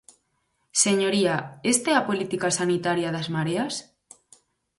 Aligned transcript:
Señoría, 0.83 1.35
¿esta 1.73 1.87
é 1.93 1.95
a 1.97 2.07
política 2.09 2.47
sanitaria 2.59 3.13
das 3.15 3.27
Mareas? 3.35 3.73